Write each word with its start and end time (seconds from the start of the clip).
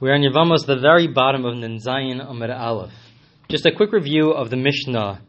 We're 0.00 0.14
on 0.14 0.22
Yevamos, 0.22 0.64
the 0.64 0.78
very 0.78 1.08
bottom 1.08 1.44
of 1.44 1.56
Nenzayin 1.56 2.26
Amud 2.26 2.58
Aleph. 2.58 2.90
Just 3.50 3.66
a 3.66 3.70
quick 3.70 3.92
review 3.92 4.30
of 4.30 4.48
the 4.48 4.56
Mishnah 4.56 5.20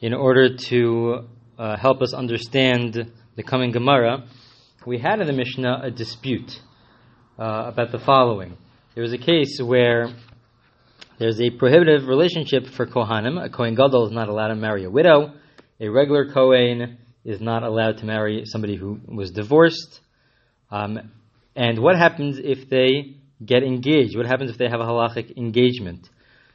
in 0.00 0.14
order 0.14 0.54
to 0.56 1.26
uh, 1.58 1.76
help 1.76 2.00
us 2.00 2.14
understand 2.14 3.10
the 3.34 3.42
coming 3.42 3.72
Gemara. 3.72 4.24
We 4.86 5.00
had 5.00 5.20
in 5.20 5.26
the 5.26 5.32
Mishnah 5.32 5.80
a 5.82 5.90
dispute 5.90 6.52
uh, 7.40 7.64
about 7.66 7.90
the 7.90 7.98
following. 7.98 8.56
There 8.94 9.02
was 9.02 9.12
a 9.12 9.18
case 9.18 9.60
where 9.60 10.14
there's 11.18 11.40
a 11.40 11.50
prohibitive 11.50 12.06
relationship 12.06 12.68
for 12.68 12.86
Kohanim. 12.86 13.44
A 13.44 13.50
Kohen 13.50 13.74
Gadol 13.74 14.06
is 14.06 14.12
not 14.12 14.28
allowed 14.28 14.48
to 14.48 14.54
marry 14.54 14.84
a 14.84 14.90
widow. 14.90 15.32
A 15.80 15.88
regular 15.88 16.32
Kohen 16.32 16.98
is 17.24 17.40
not 17.40 17.64
allowed 17.64 17.98
to 17.98 18.04
marry 18.04 18.44
somebody 18.44 18.76
who 18.76 19.00
was 19.08 19.32
divorced. 19.32 20.00
Um, 20.70 21.10
and 21.56 21.80
what 21.80 21.96
happens 21.96 22.38
if 22.38 22.70
they 22.70 23.16
get 23.46 23.62
engaged? 23.62 24.16
What 24.16 24.26
happens 24.26 24.50
if 24.50 24.58
they 24.58 24.68
have 24.68 24.80
a 24.80 24.84
halachic 24.84 25.36
engagement? 25.36 26.08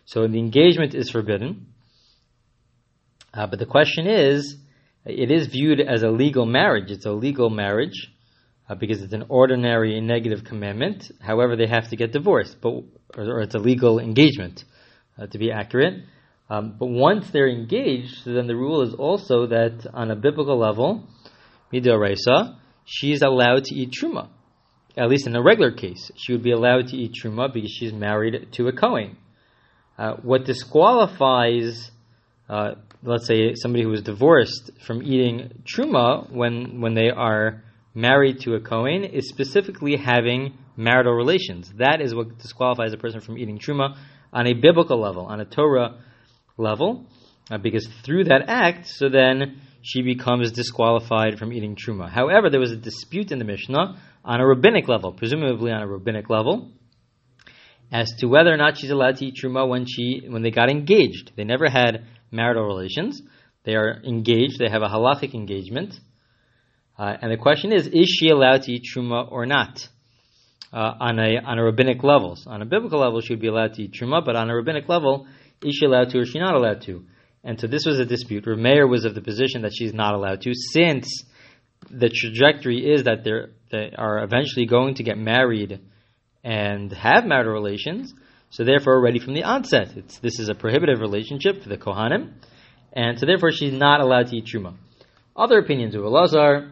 So 0.05 0.27
the 0.27 0.39
engagement 0.39 0.95
is 0.95 1.09
forbidden. 1.09 1.67
Uh, 3.33 3.47
but 3.47 3.59
the 3.59 3.65
question 3.65 4.07
is, 4.07 4.57
it 5.05 5.31
is 5.31 5.47
viewed 5.47 5.79
as 5.79 6.03
a 6.03 6.09
legal 6.09 6.45
marriage. 6.45 6.91
It's 6.91 7.05
a 7.05 7.11
legal 7.11 7.49
marriage 7.49 8.11
uh, 8.67 8.75
because 8.75 9.01
it's 9.01 9.13
an 9.13 9.25
ordinary 9.29 9.99
negative 10.01 10.43
commandment. 10.43 11.11
However, 11.21 11.55
they 11.55 11.67
have 11.67 11.89
to 11.89 11.95
get 11.95 12.11
divorced, 12.11 12.57
but 12.61 12.69
or, 13.15 13.23
or 13.23 13.41
it's 13.41 13.55
a 13.55 13.59
legal 13.59 13.99
engagement, 13.99 14.63
uh, 15.17 15.27
to 15.27 15.37
be 15.37 15.51
accurate. 15.51 16.03
Um, 16.49 16.75
but 16.79 16.87
once 16.87 17.29
they're 17.29 17.47
engaged, 17.47 18.25
then 18.25 18.47
the 18.47 18.55
rule 18.55 18.81
is 18.81 18.93
also 18.95 19.47
that 19.47 19.85
on 19.93 20.09
a 20.09 20.15
biblical 20.15 20.57
level, 20.57 21.07
midoraisa, 21.71 22.57
she's 22.85 23.21
allowed 23.21 23.65
to 23.65 23.75
eat 23.75 23.91
truma 23.91 24.29
at 24.99 25.07
least 25.07 25.25
in 25.27 25.35
a 25.35 25.41
regular 25.41 25.71
case, 25.71 26.11
she 26.17 26.33
would 26.33 26.43
be 26.43 26.51
allowed 26.51 26.87
to 26.89 26.97
eat 26.97 27.13
truma 27.13 27.51
because 27.51 27.71
she's 27.71 27.93
married 27.93 28.49
to 28.51 28.67
a 28.67 28.73
Kohen. 28.73 29.15
Uh, 29.97 30.15
what 30.21 30.45
disqualifies, 30.45 31.89
uh, 32.49 32.71
let's 33.01 33.25
say, 33.25 33.53
somebody 33.55 33.83
who 33.83 33.89
was 33.89 34.01
divorced 34.01 34.71
from 34.85 35.01
eating 35.01 35.63
truma 35.63 36.29
when 36.29 36.81
when 36.81 36.95
they 36.95 37.09
are 37.09 37.63
married 37.95 38.41
to 38.41 38.55
a 38.55 38.59
Kohen 38.59 39.05
is 39.05 39.29
specifically 39.29 39.95
having 39.95 40.57
marital 40.75 41.13
relations. 41.13 41.71
That 41.77 42.01
is 42.01 42.13
what 42.13 42.37
disqualifies 42.37 42.93
a 42.93 42.97
person 42.97 43.21
from 43.21 43.37
eating 43.37 43.57
truma 43.57 43.97
on 44.33 44.47
a 44.47 44.53
biblical 44.53 44.99
level, 44.99 45.25
on 45.25 45.39
a 45.39 45.45
Torah 45.45 46.01
level, 46.57 47.05
uh, 47.49 47.57
because 47.57 47.87
through 48.03 48.25
that 48.25 48.43
act, 48.47 48.87
so 48.87 49.09
then 49.09 49.61
she 49.81 50.01
becomes 50.01 50.51
disqualified 50.51 51.37
from 51.39 51.53
eating 51.53 51.75
truma. 51.75 52.09
However, 52.09 52.49
there 52.49 52.59
was 52.59 52.71
a 52.71 52.77
dispute 52.77 53.31
in 53.31 53.39
the 53.39 53.45
Mishnah 53.45 53.99
on 54.23 54.41
a 54.41 54.47
rabbinic 54.47 54.87
level, 54.87 55.13
presumably 55.13 55.71
on 55.71 55.81
a 55.81 55.87
rabbinic 55.87 56.29
level, 56.29 56.71
as 57.91 58.11
to 58.19 58.27
whether 58.27 58.53
or 58.53 58.57
not 58.57 58.77
she's 58.77 58.91
allowed 58.91 59.17
to 59.17 59.25
eat 59.25 59.35
truma 59.41 59.67
when 59.67 59.85
she 59.85 60.23
when 60.27 60.41
they 60.41 60.51
got 60.51 60.69
engaged. 60.69 61.31
They 61.35 61.43
never 61.43 61.69
had 61.69 62.05
marital 62.31 62.65
relations. 62.65 63.21
They 63.63 63.75
are 63.75 64.01
engaged. 64.03 64.59
They 64.59 64.69
have 64.69 64.81
a 64.81 64.87
halachic 64.87 65.33
engagement. 65.33 65.99
Uh, 66.97 67.15
and 67.21 67.31
the 67.31 67.37
question 67.37 67.71
is, 67.71 67.87
is 67.87 68.09
she 68.09 68.29
allowed 68.29 68.63
to 68.63 68.73
eat 68.73 68.83
truma 68.93 69.31
or 69.31 69.45
not? 69.45 69.87
Uh, 70.71 70.93
on 70.99 71.17
a 71.17 71.39
on 71.43 71.57
a 71.57 71.63
rabbinic 71.63 72.03
level. 72.03 72.35
So 72.35 72.51
on 72.51 72.61
a 72.61 72.65
biblical 72.65 72.99
level, 72.99 73.21
she 73.21 73.33
would 73.33 73.41
be 73.41 73.47
allowed 73.47 73.73
to 73.75 73.83
eat 73.83 73.93
truma, 73.93 74.23
but 74.23 74.35
on 74.35 74.49
a 74.49 74.55
rabbinic 74.55 74.87
level, 74.87 75.25
is 75.63 75.75
she 75.75 75.85
allowed 75.85 76.09
to 76.09 76.19
or 76.19 76.21
is 76.21 76.29
she 76.29 76.39
not 76.39 76.53
allowed 76.53 76.81
to? 76.81 77.05
And 77.43 77.59
so 77.59 77.67
this 77.67 77.85
was 77.85 77.99
a 77.99 78.05
dispute. 78.05 78.45
Rav 78.45 78.57
Meir 78.57 78.87
was 78.87 79.05
of 79.05 79.15
the 79.15 79.21
position 79.21 79.61
that 79.61 79.71
she's 79.73 79.93
not 79.93 80.13
allowed 80.13 80.41
to, 80.41 80.53
since 80.53 81.23
the 81.89 82.09
trajectory 82.09 82.91
is 82.91 83.03
that 83.03 83.23
they 83.23 83.91
are 83.97 84.23
eventually 84.23 84.65
going 84.65 84.95
to 84.95 85.03
get 85.03 85.17
married 85.17 85.79
and 86.43 86.91
have 86.91 87.25
marital 87.25 87.53
relations. 87.53 88.13
So 88.49 88.63
therefore, 88.63 88.95
already 88.95 89.19
from 89.19 89.35
the 89.35 89.43
onset, 89.43 89.93
this 90.21 90.39
is 90.39 90.49
a 90.49 90.55
prohibitive 90.55 90.99
relationship 90.99 91.61
for 91.61 91.69
the 91.69 91.77
Kohanim, 91.77 92.33
and 92.91 93.19
so 93.19 93.25
therefore 93.25 93.51
she's 93.51 93.73
not 93.73 94.01
allowed 94.01 94.27
to 94.27 94.37
eat 94.37 94.45
truma. 94.45 94.75
Other 95.35 95.59
opinions 95.59 95.95
of 95.95 96.01
Elazar 96.01 96.71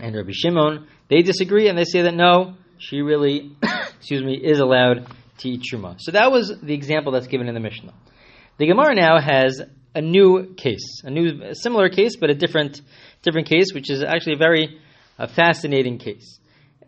and 0.00 0.16
Rabbi 0.16 0.32
Shimon, 0.32 0.88
they 1.08 1.22
disagree 1.22 1.68
and 1.68 1.78
they 1.78 1.84
say 1.84 2.02
that 2.02 2.14
no, 2.14 2.54
she 2.78 3.02
really, 3.02 3.52
excuse 3.96 4.22
me, 4.22 4.34
is 4.34 4.58
allowed 4.58 5.06
to 5.38 5.48
eat 5.48 5.62
truma. 5.70 5.96
So 5.98 6.12
that 6.12 6.32
was 6.32 6.58
the 6.62 6.74
example 6.74 7.12
that's 7.12 7.26
given 7.26 7.48
in 7.48 7.54
the 7.54 7.60
Mishnah. 7.60 7.92
The 8.56 8.66
Gemara 8.66 8.94
now 8.94 9.20
has 9.20 9.60
a 9.94 10.00
new 10.00 10.54
case, 10.54 11.02
a 11.02 11.10
new, 11.10 11.42
a 11.42 11.54
similar 11.54 11.88
case, 11.88 12.16
but 12.16 12.30
a 12.30 12.34
different, 12.34 12.80
different 13.22 13.48
case, 13.48 13.72
which 13.74 13.90
is 13.90 14.04
actually 14.04 14.34
a 14.34 14.38
very 14.38 14.78
a 15.18 15.28
fascinating 15.28 15.98
case. 15.98 16.38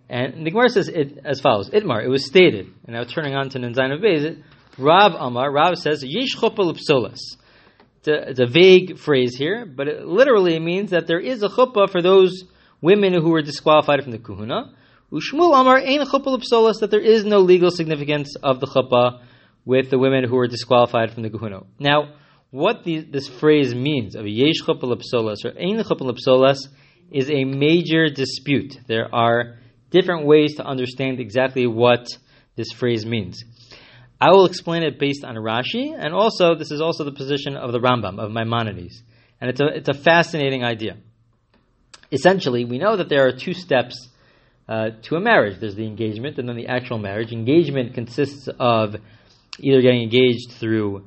And 0.08 0.46
the 0.46 0.50
Gemara 0.50 0.68
says 0.68 0.88
it 0.88 1.18
as 1.24 1.40
follows: 1.40 1.70
Itmar, 1.70 2.04
it 2.04 2.08
was 2.08 2.24
stated, 2.24 2.66
and 2.86 2.94
now 2.94 3.02
turning 3.02 3.34
on 3.34 3.48
to 3.50 3.58
Nun 3.58 3.74
Zayin 3.74 3.94
of 3.94 4.00
Beis, 4.00 4.42
Rav 4.78 5.14
Amar, 5.14 5.50
Rav 5.50 5.76
says, 5.78 6.04
Yesh 6.04 6.36
chuppah 6.36 6.72
It's, 8.04 8.40
a 8.40 8.46
vague 8.46 8.98
phrase 8.98 9.34
here, 9.36 9.66
but 9.66 9.88
it 9.88 10.06
literally 10.06 10.60
means 10.60 10.90
that 10.90 11.06
there 11.06 11.18
is 11.18 11.42
a 11.42 11.48
chuppah 11.48 11.90
for 11.90 12.02
those 12.02 12.44
women 12.80 13.14
who 13.14 13.30
were 13.30 13.42
disqualified 13.42 14.02
from 14.02 14.12
the 14.12 14.18
kehuna. 14.18 14.72
U'Shmuel 15.10 15.58
Amar 15.58 15.78
ein 15.78 16.06
chuppah 16.06 16.26
l'psolas, 16.26 16.80
that 16.80 16.90
there 16.90 17.00
is 17.00 17.24
no 17.24 17.38
legal 17.38 17.70
significance 17.70 18.36
of 18.42 18.60
the 18.60 18.66
chuppah 18.66 19.22
with 19.66 19.90
the 19.90 19.98
women 19.98 20.24
who 20.24 20.36
were 20.36 20.46
disqualified 20.46 21.12
from 21.12 21.24
the 21.24 21.28
kehuna. 21.28 21.66
Now, 21.78 22.14
what 22.50 22.84
the, 22.84 23.00
this 23.00 23.28
phrase 23.28 23.74
means 23.74 24.14
of 24.14 24.26
yesh 24.26 24.62
chuppah 24.62 24.84
l'psolas 24.84 25.44
or 25.44 25.50
ein 25.58 25.76
chuppah 25.82 26.00
l'psolas 26.00 26.58
is 27.10 27.28
a 27.28 27.44
major 27.44 28.08
dispute. 28.08 28.78
There 28.86 29.14
are 29.14 29.56
different 29.90 30.24
ways 30.24 30.54
to 30.56 30.64
understand 30.64 31.20
exactly 31.20 31.66
what 31.66 32.06
this 32.54 32.72
phrase 32.72 33.04
means. 33.04 33.44
I 34.20 34.30
will 34.30 34.46
explain 34.46 34.82
it 34.82 34.98
based 34.98 35.24
on 35.24 35.34
Rashi, 35.34 35.94
and 35.94 36.14
also 36.14 36.54
this 36.54 36.70
is 36.70 36.80
also 36.80 37.04
the 37.04 37.12
position 37.12 37.56
of 37.56 37.72
the 37.72 37.80
Rambam 37.80 38.18
of 38.18 38.30
Maimonides, 38.30 39.02
and 39.40 39.50
it's 39.50 39.60
a 39.60 39.66
it's 39.66 39.88
a 39.88 39.94
fascinating 39.94 40.64
idea. 40.64 40.96
Essentially, 42.10 42.64
we 42.64 42.78
know 42.78 42.96
that 42.96 43.08
there 43.08 43.26
are 43.26 43.32
two 43.32 43.52
steps 43.52 44.08
uh, 44.68 44.90
to 45.02 45.16
a 45.16 45.20
marriage. 45.20 45.60
There's 45.60 45.74
the 45.74 45.86
engagement, 45.86 46.38
and 46.38 46.48
then 46.48 46.56
the 46.56 46.68
actual 46.68 46.98
marriage. 46.98 47.32
Engagement 47.32 47.92
consists 47.94 48.48
of 48.58 48.96
either 49.58 49.80
getting 49.82 50.02
engaged 50.02 50.52
through 50.52 51.06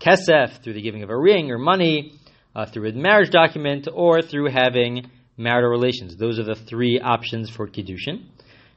kesef, 0.00 0.62
through 0.62 0.74
the 0.74 0.82
giving 0.82 1.02
of 1.02 1.10
a 1.10 1.16
ring 1.16 1.50
or 1.50 1.58
money, 1.58 2.12
uh, 2.54 2.66
through 2.66 2.88
a 2.88 2.92
marriage 2.92 3.30
document, 3.30 3.88
or 3.92 4.22
through 4.22 4.50
having 4.50 5.10
marital 5.36 5.70
relations. 5.70 6.16
Those 6.16 6.38
are 6.38 6.44
the 6.44 6.54
three 6.54 7.00
options 7.00 7.50
for 7.50 7.66
kiddushin. 7.68 8.26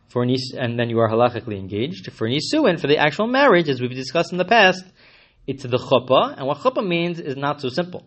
For 0.09 0.25
nis- 0.25 0.53
and 0.53 0.77
then 0.77 0.89
you 0.89 0.99
are 0.99 1.09
halachically 1.09 1.57
engaged. 1.57 2.11
For 2.11 2.27
nisuin, 2.27 2.79
for 2.79 2.87
the 2.87 2.97
actual 2.97 3.27
marriage, 3.27 3.69
as 3.69 3.79
we've 3.79 3.91
discussed 3.91 4.31
in 4.31 4.37
the 4.37 4.45
past, 4.45 4.83
it's 5.47 5.63
the 5.63 5.77
chuppah, 5.77 6.37
and 6.37 6.45
what 6.45 6.59
chuppah 6.59 6.85
means 6.85 7.19
is 7.19 7.35
not 7.35 7.61
so 7.61 7.69
simple. 7.69 8.05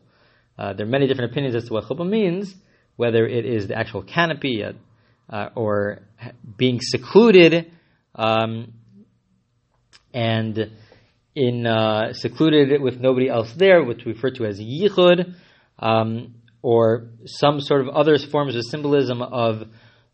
Uh, 0.58 0.72
there 0.72 0.86
are 0.86 0.91
many 0.91 1.06
different 1.06 1.32
opinions 1.32 1.56
as 1.56 1.64
to 1.64 1.72
what 1.72 1.84
chuppah 1.84 2.08
means, 2.08 2.54
whether 2.96 3.26
it 3.26 3.44
is 3.44 3.66
the 3.66 3.76
actual 3.76 4.02
canopy 4.02 4.62
uh, 4.62 4.72
uh, 5.28 5.48
or 5.56 6.02
being 6.56 6.81
secluded, 6.81 7.72
um, 8.14 8.72
and 10.12 10.70
in 11.34 11.67
uh, 11.67 12.12
secluded 12.12 12.81
with 12.81 13.00
nobody 13.00 13.28
else 13.28 13.53
there, 13.55 13.83
which 13.83 14.05
we 14.05 14.12
refer 14.12 14.31
to 14.31 14.45
as 14.45 14.61
yichud. 14.61 15.34
Um, 15.78 16.34
or 16.65 17.11
some 17.27 17.61
sort 17.61 17.83
of 17.83 17.91
other 17.91 18.17
forms 18.17 18.56
of 18.56 18.62
symbolism 18.65 19.21
of 19.21 19.65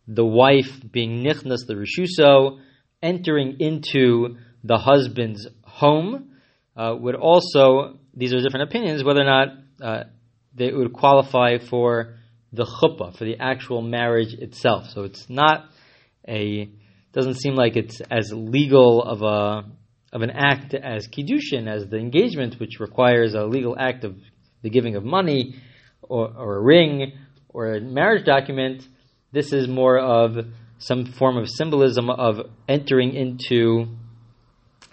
the 0.09 0.25
wife 0.25 0.81
being 0.91 1.23
nichnas, 1.23 1.65
the 1.69 1.75
rishuso, 1.75 2.59
entering 3.01 3.61
into 3.61 4.37
the 4.65 4.77
husband's 4.77 5.47
home, 5.63 6.33
uh, 6.77 6.93
would 6.99 7.15
also, 7.15 8.01
these 8.15 8.35
are 8.35 8.41
different 8.41 8.69
opinions, 8.69 9.05
whether 9.05 9.21
or 9.21 9.25
not 9.25 9.49
uh, 9.81 10.05
they 10.53 10.73
would 10.73 10.93
qualify 10.93 11.59
for 11.59 12.17
the 12.53 12.65
chuppah, 12.65 13.17
for 13.17 13.25
the 13.25 13.37
actual 13.39 13.81
marriage 13.81 14.35
itself. 14.35 14.89
So 14.89 15.05
it's 15.05 15.31
not 15.31 15.67
a, 16.27 16.69
doesn't 17.13 17.35
seem 17.35 17.55
like 17.55 17.77
it's 17.77 18.01
as 18.11 18.33
legal 18.33 19.05
of 19.05 19.23
a, 19.23 19.71
of 20.13 20.23
an 20.23 20.31
act 20.31 20.75
as 20.75 21.07
kiddushin, 21.09 21.69
as 21.69 21.87
the 21.89 21.99
engagement, 21.99 22.59
which 22.59 22.81
requires 22.81 23.35
a 23.35 23.45
legal 23.45 23.77
act 23.79 24.05
of 24.05 24.17
the 24.63 24.71
giving 24.71 24.97
of 24.97 25.05
money 25.05 25.55
or, 26.03 26.33
or 26.37 26.57
a 26.57 26.61
ring 26.61 27.13
or 27.49 27.75
a 27.75 27.81
marriage 27.81 28.25
document, 28.25 28.87
this 29.33 29.53
is 29.53 29.69
more 29.69 29.99
of 29.99 30.37
some 30.79 31.05
form 31.05 31.37
of 31.37 31.49
symbolism 31.49 32.11
of 32.11 32.51
entering 32.69 33.15
into 33.15 33.87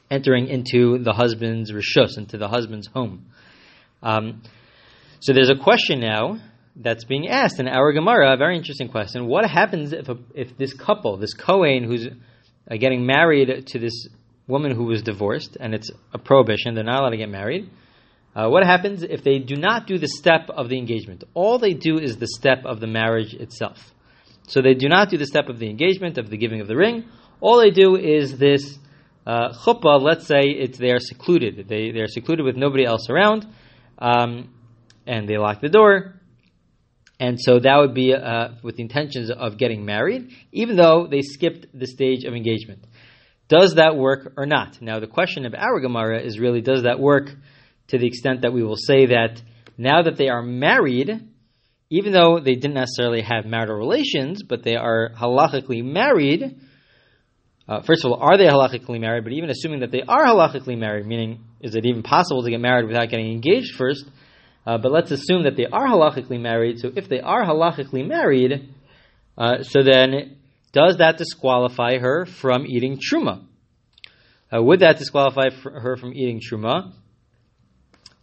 entering 0.10 0.48
into 0.48 1.00
the 1.00 1.12
husband's 1.12 1.72
rishus, 1.72 2.18
into 2.18 2.38
the 2.38 2.48
husband's 2.48 2.88
home. 2.88 3.26
Um, 4.02 4.42
so 5.20 5.34
there's 5.34 5.50
a 5.50 5.56
question 5.56 6.00
now 6.00 6.38
that's 6.76 7.04
being 7.04 7.28
asked 7.28 7.60
in 7.60 7.68
our 7.68 7.92
Gemara, 7.92 8.34
a 8.34 8.38
very 8.38 8.56
interesting 8.56 8.88
question. 8.88 9.28
What 9.28 9.50
happens 9.50 9.92
if 9.92 10.08
a, 10.08 10.18
if 10.34 10.58
this 10.58 10.74
couple, 10.74 11.18
this 11.18 11.34
Kohen 11.34 11.84
who's 11.84 12.08
uh, 12.08 12.78
getting 12.78 13.06
married 13.06 13.68
to 13.68 13.80
this 13.80 14.08
woman 14.48 14.72
who 14.72 14.86
was 14.86 15.02
divorced, 15.02 15.58
and 15.60 15.74
it's 15.74 15.92
a 16.14 16.18
prohibition, 16.18 16.74
they're 16.74 16.84
not 16.84 17.02
allowed 17.02 17.12
to 17.12 17.18
get 17.18 17.30
married, 17.30 17.70
uh, 18.38 18.48
what 18.50 18.64
happens 18.64 19.02
if 19.02 19.24
they 19.24 19.40
do 19.40 19.56
not 19.56 19.88
do 19.88 19.98
the 19.98 20.08
step 20.08 20.50
of 20.50 20.70
the 20.70 20.78
engagement? 20.78 21.24
All 21.34 21.58
they 21.58 21.74
do 21.74 21.98
is 21.98 22.18
the 22.18 22.28
step 22.28 22.66
of 22.66 22.80
the 22.80 22.86
marriage 22.86 23.34
itself. 23.34 23.94
So 24.48 24.62
they 24.62 24.76
do 24.76 24.88
not 24.88 25.10
do 25.10 25.18
the 25.18 25.26
step 25.26 25.50
of 25.50 25.58
the 25.58 25.70
engagement, 25.70 26.20
of 26.20 26.30
the 26.30 26.38
giving 26.38 26.62
of 26.62 26.68
the 26.68 26.76
ring. 26.76 27.06
All 27.42 27.60
they 27.60 27.72
do 27.72 27.96
is 27.96 28.38
this 28.38 28.78
uh, 29.26 29.54
chuppah, 29.54 30.00
let's 30.02 30.28
say 30.28 30.42
it's 30.44 30.78
they 30.78 30.92
are 30.92 31.00
secluded. 31.00 31.68
They 31.68 31.92
they 31.92 32.00
are 32.00 32.08
secluded 32.08 32.46
with 32.46 32.56
nobody 32.56 32.86
else 32.86 33.10
around, 33.10 33.48
um, 33.98 34.54
and 35.06 35.28
they 35.28 35.38
lock 35.38 35.60
the 35.60 35.70
door. 35.70 36.14
And 37.20 37.40
so 37.42 37.60
that 37.60 37.76
would 37.78 37.96
be 37.96 38.14
uh, 38.14 38.50
with 38.62 38.76
the 38.76 38.84
intentions 38.84 39.32
of 39.32 39.58
getting 39.58 39.84
married, 39.84 40.30
even 40.52 40.76
though 40.76 41.08
they 41.08 41.22
skipped 41.22 41.66
the 41.74 41.88
stage 41.88 42.24
of 42.24 42.36
engagement. 42.36 42.86
Does 43.48 43.76
that 43.76 43.96
work 43.96 44.34
or 44.38 44.46
not? 44.46 44.82
Now, 44.82 45.00
the 45.00 45.08
question 45.08 45.46
of 45.46 45.54
our 45.54 45.80
Gemara 45.80 46.22
is 46.22 46.40
really 46.40 46.62
does 46.62 46.84
that 46.84 47.00
work 47.00 47.30
to 47.88 47.98
the 47.98 48.08
extent 48.08 48.42
that 48.42 48.54
we 48.54 48.64
will 48.64 48.76
say 48.76 49.08
that 49.08 49.42
now 49.78 50.02
that 50.02 50.18
they 50.18 50.28
are 50.28 50.42
married, 50.42 51.10
even 51.90 52.12
though 52.12 52.40
they 52.40 52.56
didn't 52.56 52.74
necessarily 52.74 53.22
have 53.22 53.46
marital 53.46 53.78
relations, 53.78 54.44
but 54.44 54.64
they 54.64 54.76
are 54.76 55.12
halachically 55.16 55.84
married, 55.84 56.60
uh, 57.70 57.82
first 57.82 58.06
of 58.06 58.12
all, 58.12 58.20
are 58.22 58.38
they 58.38 58.46
halachically 58.46 59.00
married? 59.00 59.24
But 59.24 59.34
even 59.34 59.50
assuming 59.50 59.82
that 59.82 59.92
they 59.92 60.02
are 60.02 60.26
halachically 60.26 60.78
married, 60.78 61.06
meaning 61.06 61.44
is 61.60 61.76
it 61.76 61.86
even 61.86 62.02
possible 62.02 62.44
to 62.44 62.50
get 62.50 62.62
married 62.62 62.88
without 62.88 63.10
getting 63.10 63.32
engaged 63.32 63.76
first? 63.76 64.06
Uh, 64.66 64.78
but 64.78 64.92
let's 64.92 65.12
assume 65.12 65.44
that 65.44 65.58
they 65.58 65.66
are 65.66 65.88
halachically 65.88 66.40
married. 66.40 66.80
So 66.80 66.92
if 66.96 67.10
they 67.10 67.20
are 67.20 67.46
halachically 67.46 68.08
married, 68.08 68.74
uh, 69.38 69.64
so 69.64 69.84
then 69.84 70.37
does 70.80 70.98
that 70.98 71.18
disqualify 71.18 71.98
her 71.98 72.26
from 72.26 72.66
eating 72.66 72.98
truma? 72.98 73.46
Uh, 74.54 74.62
would 74.62 74.80
that 74.82 74.98
disqualify 74.98 75.50
her 75.50 75.98
from 75.98 76.14
eating 76.14 76.40
truma? 76.40 76.94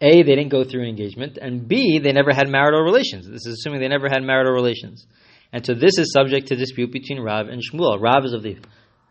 A, 0.01 0.23
they 0.23 0.35
didn't 0.37 0.51
go 0.51 0.65
through 0.65 0.83
an 0.83 0.89
engagement, 0.89 1.39
and 1.41 1.67
B, 1.67 1.99
they 1.99 2.13
never 2.13 2.33
had 2.33 2.49
marital 2.49 2.83
relations. 2.83 3.27
This 3.27 3.47
is 3.47 3.59
assuming 3.59 3.81
they 3.81 3.89
never 3.89 4.09
had 4.09 4.23
marital 4.23 4.53
relations. 4.53 5.07
And 5.53 5.65
so 5.65 5.75
this 5.75 5.99
is 5.99 6.13
subject 6.13 6.49
to 6.49 6.57
dispute 6.57 6.93
between 6.93 7.21
Rav 7.21 7.49
and 7.49 7.63
Shmuel. 7.63 8.01
Rav 8.01 8.25
is 8.25 8.33
of 8.33 8.43
the 8.43 8.57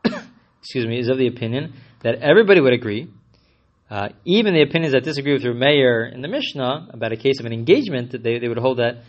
excuse 0.60 0.86
me, 0.86 1.00
is 1.00 1.10
of 1.10 1.18
the 1.18 1.28
opinion 1.28 1.74
that 2.04 2.16
everybody 2.22 2.62
would 2.62 2.74
agree 2.74 3.10
uh, 3.94 4.10
even 4.26 4.56
the 4.56 4.64
opinions 4.64 4.94
that 4.94 5.04
disagree 5.04 5.34
with 5.34 5.44
Meir 5.44 6.06
in 6.06 6.22
the 6.22 6.28
Mishnah 6.28 6.88
about 6.94 7.12
a 7.12 7.16
case 7.16 7.40
of 7.40 7.46
an 7.46 7.54
engagement, 7.54 8.12
they, 8.12 8.40
they 8.40 8.48
would 8.48 8.58
hold 8.58 8.80
that 8.80 9.04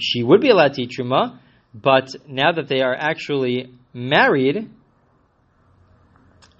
she 0.00 0.22
would 0.22 0.40
be 0.40 0.48
allowed 0.48 0.72
to 0.74 0.82
eat 0.82 0.92
truma, 0.98 1.38
but 1.74 2.10
now 2.28 2.52
that 2.52 2.68
they 2.68 2.80
are 2.80 2.94
actually 2.94 3.72
married, 3.92 4.70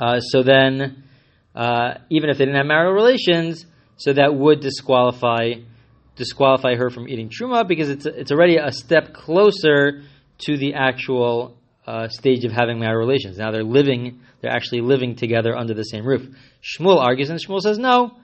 uh, 0.01 0.21
so 0.21 0.43
then 0.43 1.05
uh, 1.55 1.95
even 2.11 2.31
if 2.31 2.39
they 2.39 2.45
didn't 2.45 2.57
have 2.57 2.67
marital 2.67 2.95
relations, 2.95 3.67
so 3.97 4.13
that 4.13 4.35
would 4.35 4.61
disqualify 4.61 5.55
disqualify 6.15 6.75
her 6.75 6.91
from 6.91 7.09
eating 7.09 7.31
truma 7.31 7.67
because 7.67 7.89
it's 7.89 8.07
it's 8.07 8.31
already 8.31 8.57
a 8.57 8.71
step 8.71 9.15
closer 9.15 10.03
to 10.39 10.57
the 10.57 10.75
actual 10.75 11.57
uh, 11.87 12.09
stage 12.09 12.45
of 12.45 12.53
having 12.53 12.79
marital 12.79 13.01
relations. 13.01 13.39
Now 13.39 13.51
they're 13.51 13.65
living, 13.65 14.21
they're 14.41 14.53
actually 14.53 14.83
living 14.83 15.17
together 15.17 15.57
under 15.57 15.75
the 15.75 15.83
same 15.83 16.07
roof. 16.07 16.27
Shmuel 16.63 16.99
argues, 16.99 17.31
and 17.31 17.41
Shmuel 17.41 17.61
says, 17.61 17.79
no, 17.79 18.19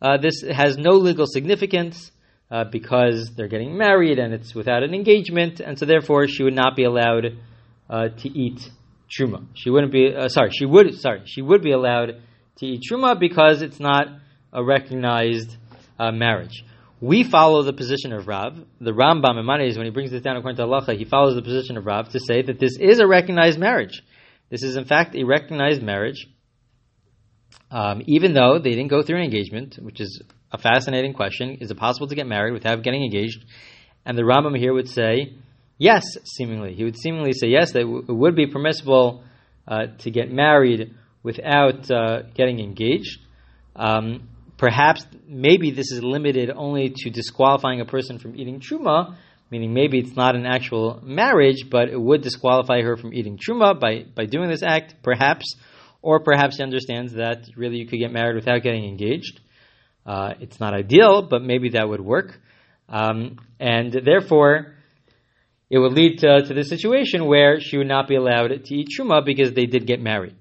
uh, 0.00 0.18
this 0.18 0.42
has 0.42 0.76
no 0.76 0.92
legal 0.92 1.26
significance 1.26 2.10
uh, 2.54 2.62
because 2.70 3.32
they're 3.36 3.48
getting 3.48 3.76
married 3.76 4.20
and 4.20 4.32
it's 4.32 4.54
without 4.54 4.84
an 4.84 4.94
engagement, 4.94 5.58
and 5.58 5.76
so 5.76 5.86
therefore 5.86 6.28
she 6.28 6.44
would 6.44 6.54
not 6.54 6.76
be 6.76 6.84
allowed 6.84 7.36
uh, 7.90 8.08
to 8.10 8.28
eat 8.28 8.60
truma. 9.10 9.44
She 9.54 9.70
wouldn't 9.70 9.92
be, 9.92 10.14
uh, 10.14 10.28
sorry, 10.28 10.50
she 10.52 10.64
would, 10.64 10.94
sorry, 10.94 11.22
she 11.24 11.42
would 11.42 11.62
be 11.62 11.72
allowed 11.72 12.22
to 12.58 12.66
eat 12.66 12.82
truma 12.88 13.18
because 13.18 13.60
it's 13.60 13.80
not 13.80 14.06
a 14.52 14.62
recognized 14.62 15.56
uh, 15.98 16.12
marriage. 16.12 16.64
We 17.00 17.24
follow 17.24 17.64
the 17.64 17.72
position 17.72 18.12
of 18.12 18.28
Rav. 18.28 18.56
The 18.80 18.92
Rambam 18.92 19.34
Maimonides, 19.34 19.76
when 19.76 19.86
he 19.86 19.90
brings 19.90 20.12
this 20.12 20.22
down 20.22 20.36
according 20.36 20.58
to 20.58 20.62
halacha, 20.62 20.96
he 20.96 21.04
follows 21.04 21.34
the 21.34 21.42
position 21.42 21.76
of 21.76 21.84
Rav 21.84 22.10
to 22.10 22.20
say 22.20 22.42
that 22.42 22.60
this 22.60 22.78
is 22.78 23.00
a 23.00 23.06
recognized 23.06 23.58
marriage. 23.58 24.00
This 24.48 24.62
is 24.62 24.76
in 24.76 24.84
fact 24.84 25.16
a 25.16 25.24
recognized 25.24 25.82
marriage, 25.82 26.28
um, 27.72 28.02
even 28.06 28.32
though 28.32 28.60
they 28.60 28.70
didn't 28.70 28.90
go 28.90 29.02
through 29.02 29.16
an 29.16 29.24
engagement, 29.24 29.76
which 29.82 30.00
is 30.00 30.22
a 30.54 30.58
fascinating 30.58 31.14
question. 31.14 31.58
Is 31.60 31.70
it 31.70 31.76
possible 31.76 32.06
to 32.06 32.14
get 32.14 32.28
married 32.28 32.52
without 32.52 32.82
getting 32.84 33.02
engaged? 33.02 33.44
And 34.06 34.16
the 34.16 34.22
Rambam 34.22 34.56
here 34.56 34.72
would 34.72 34.88
say, 34.88 35.34
yes, 35.78 36.04
seemingly. 36.24 36.74
He 36.74 36.84
would 36.84 36.96
seemingly 36.96 37.32
say 37.32 37.48
yes, 37.48 37.72
that 37.72 37.80
it 37.80 38.12
would 38.12 38.36
be 38.36 38.46
permissible 38.46 39.24
uh, 39.66 39.86
to 39.98 40.10
get 40.10 40.30
married 40.30 40.94
without 41.24 41.90
uh, 41.90 42.22
getting 42.34 42.60
engaged. 42.60 43.18
Um, 43.74 44.28
perhaps 44.56 45.04
maybe 45.26 45.72
this 45.72 45.90
is 45.90 46.04
limited 46.04 46.50
only 46.54 46.92
to 46.94 47.10
disqualifying 47.10 47.80
a 47.80 47.84
person 47.84 48.20
from 48.20 48.36
eating 48.36 48.60
truma, 48.60 49.16
meaning 49.50 49.74
maybe 49.74 49.98
it's 49.98 50.14
not 50.14 50.36
an 50.36 50.46
actual 50.46 51.00
marriage, 51.02 51.68
but 51.68 51.88
it 51.88 52.00
would 52.00 52.22
disqualify 52.22 52.82
her 52.82 52.96
from 52.96 53.12
eating 53.12 53.38
truma 53.38 53.78
by, 53.80 54.04
by 54.14 54.26
doing 54.26 54.48
this 54.48 54.62
act, 54.62 54.94
perhaps. 55.02 55.56
Or 56.00 56.20
perhaps 56.20 56.58
she 56.58 56.62
understands 56.62 57.14
that 57.14 57.46
really 57.56 57.78
you 57.78 57.86
could 57.86 57.98
get 57.98 58.12
married 58.12 58.36
without 58.36 58.62
getting 58.62 58.84
engaged. 58.84 59.40
Uh, 60.06 60.34
it's 60.40 60.60
not 60.60 60.74
ideal, 60.74 61.22
but 61.22 61.42
maybe 61.42 61.70
that 61.70 61.88
would 61.88 62.00
work. 62.00 62.38
Um, 62.88 63.38
and 63.58 63.92
therefore, 64.04 64.74
it 65.70 65.78
would 65.78 65.92
lead 65.92 66.18
to, 66.18 66.42
to 66.42 66.54
the 66.54 66.62
situation 66.62 67.26
where 67.26 67.60
she 67.60 67.78
would 67.78 67.88
not 67.88 68.06
be 68.06 68.16
allowed 68.16 68.48
to 68.48 68.74
eat 68.74 68.88
truma 68.96 69.24
because 69.24 69.52
they 69.52 69.66
did 69.66 69.86
get 69.86 70.00
married. 70.00 70.36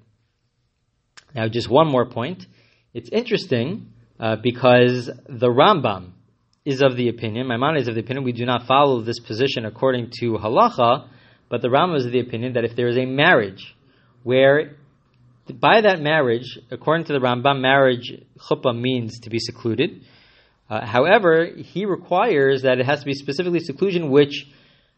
Now, 1.34 1.48
just 1.48 1.70
one 1.70 1.88
more 1.88 2.10
point. 2.10 2.46
It's 2.94 3.10
interesting 3.10 3.94
uh, 4.20 4.36
because 4.36 5.10
the 5.28 5.48
Rambam 5.48 6.12
is 6.66 6.82
of 6.82 6.96
the 6.96 7.10
opinion, 7.10 7.48
Maimonides 7.48 7.84
is 7.84 7.88
of 7.90 7.96
the 7.96 8.02
opinion, 8.02 8.24
we 8.24 8.32
do 8.32 8.46
not 8.46 8.68
follow 8.68 9.02
this 9.02 9.20
position 9.20 9.66
according 9.66 10.12
to 10.20 10.34
halacha, 10.34 11.08
but 11.50 11.62
the 11.62 11.68
Rambam 11.68 11.98
is 11.98 12.06
of 12.06 12.12
the 12.12 12.20
opinion 12.20 12.54
that 12.54 12.64
if 12.64 12.76
there 12.76 12.88
is 12.88 12.98
a 12.98 13.06
marriage 13.06 13.76
where 14.24 14.78
by 15.48 15.82
that 15.82 16.02
marriage, 16.02 16.58
according 16.72 17.06
to 17.06 17.14
the 17.14 17.20
Rambam, 17.20 17.60
marriage 17.60 18.14
chuppah 18.40 18.80
means 18.80 19.20
to 19.22 19.30
be 19.30 19.40
secluded. 19.40 20.04
Uh, 20.70 20.86
however, 20.86 21.46
he 21.46 21.86
requires 21.86 22.62
that 22.62 22.80
it 22.80 22.86
has 22.86 23.02
to 23.02 23.06
be 23.06 23.14
specifically 23.14 23.60
seclusion 23.60 24.10
which 24.10 24.48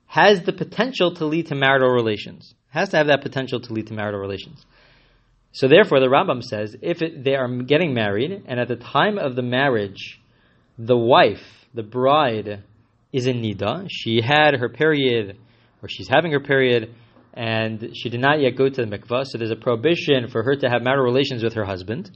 has 0.07 0.43
the 0.43 0.53
potential 0.53 1.15
to 1.15 1.25
lead 1.25 1.47
to 1.47 1.55
marital 1.55 1.89
relations. 1.89 2.53
Has 2.69 2.89
to 2.89 2.97
have 2.97 3.07
that 3.07 3.21
potential 3.21 3.59
to 3.61 3.73
lead 3.73 3.87
to 3.87 3.93
marital 3.93 4.19
relations. 4.19 4.63
So 5.51 5.67
therefore, 5.67 5.99
the 5.99 6.07
Rambam 6.07 6.43
says 6.43 6.75
if 6.81 7.01
it, 7.01 7.23
they 7.23 7.35
are 7.35 7.47
getting 7.47 7.93
married, 7.93 8.43
and 8.45 8.59
at 8.59 8.67
the 8.67 8.75
time 8.75 9.17
of 9.17 9.35
the 9.35 9.41
marriage, 9.41 10.21
the 10.77 10.97
wife, 10.97 11.65
the 11.73 11.83
bride, 11.83 12.63
is 13.11 13.25
in 13.25 13.41
nida, 13.41 13.87
she 13.89 14.21
had 14.21 14.55
her 14.55 14.67
period, 14.67 15.37
or 15.81 15.87
she's 15.87 16.09
having 16.09 16.33
her 16.33 16.41
period, 16.41 16.93
and 17.35 17.91
she 17.95 18.09
did 18.09 18.21
not 18.21 18.39
yet 18.39 18.55
go 18.55 18.69
to 18.69 18.85
the 18.85 18.97
mikvah, 18.97 19.25
so 19.25 19.37
there's 19.37 19.51
a 19.51 19.55
prohibition 19.55 20.29
for 20.29 20.41
her 20.43 20.55
to 20.55 20.69
have 20.69 20.81
marital 20.81 21.03
relations 21.03 21.43
with 21.43 21.53
her 21.53 21.65
husband. 21.65 22.11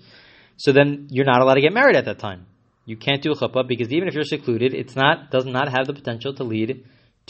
So 0.57 0.71
then 0.71 1.07
you're 1.09 1.25
not 1.25 1.41
allowed 1.41 1.55
to 1.55 1.61
get 1.61 1.73
married 1.73 1.95
at 1.95 2.05
that 2.05 2.19
time. 2.19 2.45
You 2.85 2.97
can't 2.97 3.21
do 3.21 3.31
a 3.31 3.35
chuppah 3.35 3.67
because 3.67 3.91
even 3.91 4.07
if 4.07 4.13
you're 4.13 4.23
secluded, 4.23 4.73
it's 4.73 4.95
not 4.95 5.29
does 5.29 5.45
not 5.45 5.69
have 5.69 5.85
the 5.87 5.93
potential 5.93 6.33
to 6.35 6.43
lead 6.43 6.85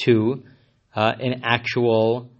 to 0.05 0.43
uh, 0.95 1.13
an 1.19 1.41
actual 1.43 2.31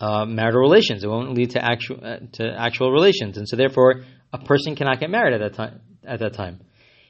uh, 0.00 0.24
marital 0.24 0.60
relations. 0.60 1.04
It 1.04 1.08
won't 1.08 1.34
lead 1.34 1.50
to 1.50 1.64
actual 1.64 1.98
uh, 2.02 2.16
to 2.32 2.54
actual 2.58 2.90
relations, 2.90 3.38
and 3.38 3.48
so 3.48 3.56
therefore 3.56 4.04
a 4.32 4.38
person 4.38 4.76
cannot 4.76 4.98
get 4.98 5.10
married 5.10 5.34
at 5.34 5.40
that 5.40 5.54
time. 5.54 5.80
At 6.04 6.20
that 6.20 6.34
time, 6.34 6.60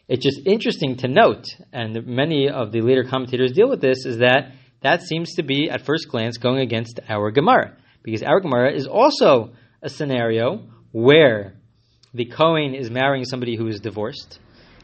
it's 0.08 0.24
just 0.24 0.40
interesting 0.46 0.96
to 0.98 1.08
note, 1.08 1.46
and 1.72 2.06
many 2.06 2.48
of 2.48 2.72
the 2.72 2.80
later 2.80 3.04
commentators 3.04 3.52
deal 3.52 3.68
with 3.68 3.80
this, 3.80 4.06
is 4.06 4.18
that 4.18 4.52
that 4.82 5.02
seems 5.02 5.34
to 5.34 5.42
be 5.42 5.68
at 5.70 5.84
first 5.84 6.08
glance 6.08 6.38
going 6.38 6.60
against 6.60 7.00
our 7.08 7.30
Gemara, 7.30 7.76
because 8.02 8.22
our 8.22 8.40
Gemara 8.40 8.72
is 8.72 8.86
also 8.86 9.52
a 9.82 9.88
scenario 9.88 10.68
where 10.92 11.54
the 12.14 12.24
Kohen 12.24 12.74
is 12.74 12.90
marrying 12.90 13.24
somebody 13.24 13.56
who 13.56 13.68
is 13.68 13.80
divorced. 13.80 14.38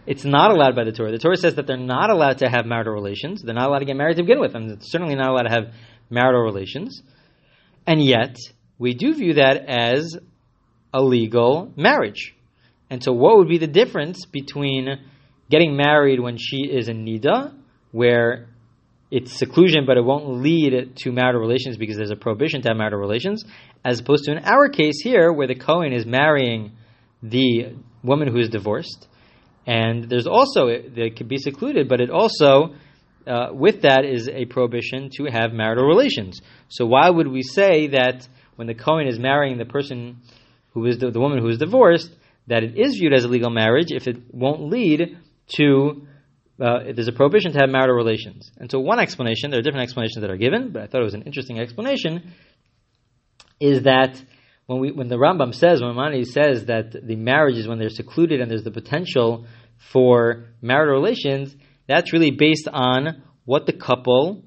It's 0.06 0.24
not 0.24 0.50
allowed 0.50 0.74
by 0.74 0.84
the 0.84 0.92
Torah. 0.92 1.12
The 1.12 1.18
Torah 1.18 1.36
says 1.36 1.54
that 1.54 1.66
they're 1.66 1.76
not 1.76 2.10
allowed 2.10 2.38
to 2.38 2.48
have 2.48 2.66
marital 2.66 2.92
relations. 2.92 3.42
They're 3.42 3.54
not 3.54 3.68
allowed 3.68 3.80
to 3.80 3.84
get 3.84 3.96
married 3.96 4.16
to 4.16 4.22
begin 4.22 4.40
with, 4.40 4.54
and 4.54 4.68
they're 4.68 4.76
certainly 4.80 5.14
not 5.14 5.30
allowed 5.30 5.44
to 5.44 5.50
have 5.50 5.74
marital 6.10 6.42
relations. 6.42 7.02
And 7.86 8.04
yet, 8.04 8.36
we 8.78 8.94
do 8.94 9.14
view 9.14 9.34
that 9.34 9.68
as 9.68 10.16
a 10.92 11.02
legal 11.02 11.72
marriage. 11.76 12.34
And 12.90 13.02
so, 13.02 13.12
what 13.12 13.38
would 13.38 13.48
be 13.48 13.58
the 13.58 13.66
difference 13.66 14.26
between 14.26 14.88
getting 15.48 15.76
married 15.76 16.20
when 16.20 16.36
she 16.36 16.62
is 16.62 16.88
a 16.88 16.92
Nida, 16.92 17.54
where 17.92 18.48
it's 19.12 19.30
seclusion, 19.30 19.84
but 19.86 19.98
it 19.98 20.04
won't 20.04 20.40
lead 20.40 20.96
to 20.96 21.12
marital 21.12 21.40
relations 21.40 21.76
because 21.76 21.96
there's 21.98 22.10
a 22.10 22.16
prohibition 22.16 22.62
to 22.62 22.68
have 22.68 22.78
marital 22.78 22.98
relations, 22.98 23.44
as 23.84 24.00
opposed 24.00 24.24
to 24.24 24.32
in 24.32 24.38
our 24.38 24.70
case 24.70 25.02
here, 25.04 25.30
where 25.30 25.46
the 25.46 25.54
Kohen 25.54 25.92
is 25.92 26.06
marrying 26.06 26.72
the 27.22 27.74
woman 28.02 28.26
who 28.26 28.38
is 28.38 28.48
divorced, 28.48 29.06
and 29.66 30.08
there's 30.08 30.26
also, 30.26 30.66
they 30.66 31.10
could 31.10 31.28
be 31.28 31.36
secluded, 31.36 31.90
but 31.90 32.00
it 32.00 32.08
also 32.08 32.74
uh, 33.26 33.48
with 33.52 33.82
that 33.82 34.04
is 34.04 34.28
a 34.28 34.46
prohibition 34.46 35.10
to 35.18 35.24
have 35.24 35.52
marital 35.52 35.86
relations. 35.86 36.40
So 36.68 36.86
why 36.86 37.08
would 37.08 37.28
we 37.28 37.42
say 37.42 37.88
that 37.88 38.26
when 38.56 38.66
the 38.66 38.74
Kohen 38.74 39.06
is 39.06 39.18
marrying 39.18 39.58
the 39.58 39.66
person 39.66 40.22
who 40.72 40.86
is 40.86 40.98
the, 40.98 41.10
the 41.10 41.20
woman 41.20 41.38
who 41.38 41.48
is 41.48 41.58
divorced, 41.58 42.10
that 42.46 42.64
it 42.64 42.78
is 42.78 42.96
viewed 42.98 43.12
as 43.12 43.24
a 43.24 43.28
legal 43.28 43.50
marriage 43.50 43.88
if 43.90 44.08
it 44.08 44.16
won't 44.32 44.62
lead 44.62 45.18
to 45.56 46.06
uh, 46.62 46.92
there's 46.94 47.08
a 47.08 47.12
prohibition 47.12 47.52
to 47.52 47.58
have 47.58 47.70
marital 47.70 47.96
relations. 47.96 48.50
And 48.56 48.70
so 48.70 48.78
one 48.78 49.00
explanation, 49.00 49.50
there 49.50 49.58
are 49.58 49.62
different 49.62 49.82
explanations 49.82 50.20
that 50.20 50.30
are 50.30 50.36
given, 50.36 50.70
but 50.72 50.82
I 50.82 50.86
thought 50.86 51.00
it 51.00 51.04
was 51.04 51.14
an 51.14 51.22
interesting 51.22 51.58
explanation, 51.58 52.32
is 53.58 53.82
that 53.82 54.22
when 54.66 54.78
we 54.78 54.92
when 54.92 55.08
the 55.08 55.16
Rambam 55.16 55.54
says 55.54 55.82
when 55.82 55.94
Mani 55.96 56.24
says 56.24 56.66
that 56.66 56.92
the 56.92 57.16
marriage 57.16 57.56
is 57.56 57.66
when 57.66 57.78
they're 57.80 57.90
secluded 57.90 58.40
and 58.40 58.50
there's 58.50 58.62
the 58.62 58.70
potential 58.70 59.46
for 59.90 60.50
marital 60.60 60.94
relations, 60.94 61.54
that's 61.88 62.12
really 62.12 62.30
based 62.30 62.68
on 62.72 63.22
what 63.44 63.66
the 63.66 63.72
couple 63.72 64.44